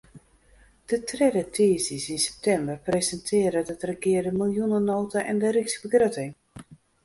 [0.91, 6.33] De tredde tiisdeis yn septimber presintearret it regear de miljoenenota en de ryksbegrutting.